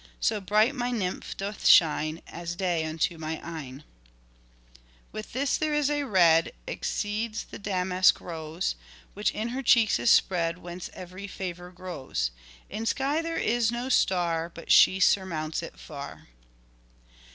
[0.19, 3.83] So bright my Nymph doth shine, As day unto my eyne.
[5.11, 8.73] With this there is a red Exceeds the Damaske Rose,
[9.13, 12.31] Which in her cheeks is spread; Whence every favour grows.
[12.67, 16.29] In sky there is no star But she surmounts it far.